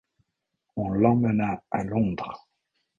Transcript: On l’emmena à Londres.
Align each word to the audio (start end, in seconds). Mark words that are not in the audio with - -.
On 0.77 0.89
l’emmena 0.89 1.61
à 1.69 1.83
Londres. 1.83 2.47